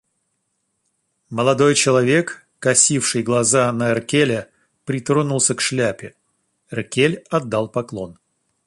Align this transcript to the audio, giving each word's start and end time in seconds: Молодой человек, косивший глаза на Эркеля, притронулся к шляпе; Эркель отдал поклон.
Молодой 1.29 1.75
человек, 1.75 2.47
косивший 2.57 3.21
глаза 3.21 3.71
на 3.71 3.91
Эркеля, 3.91 4.49
притронулся 4.83 5.53
к 5.53 5.61
шляпе; 5.61 6.15
Эркель 6.71 7.23
отдал 7.29 7.69
поклон. 7.69 8.17